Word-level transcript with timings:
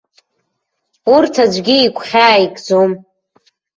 Урҭ 1.15 1.33
аӡәгьы 1.43 1.75
игәхьаа 1.85 2.43
икӡом. 2.45 2.91